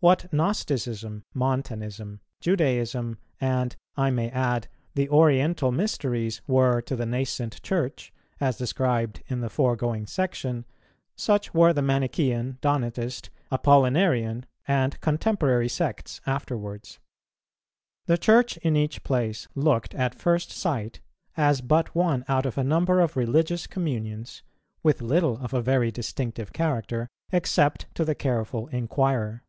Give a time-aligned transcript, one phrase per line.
[0.00, 7.62] What Gnosticism, Montanism, Judaism and, I may add, the Oriental mysteries were to the nascent
[7.62, 10.66] Church, as described in the foregoing Section,
[11.16, 16.98] such were the Manichean, Donatist, Apollinarian and contemporary sects afterwards.
[18.04, 21.00] The Church in each place looked at first sight
[21.34, 24.42] as but one out of a number of religious communions,
[24.82, 29.40] with little of a very distinctive character except to the careful inquirer.